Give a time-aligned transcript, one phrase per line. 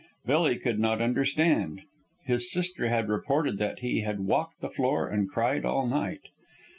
[0.25, 1.81] Billy could not understand.
[2.25, 6.21] His sister had reported that he had walked the floor and cried all night.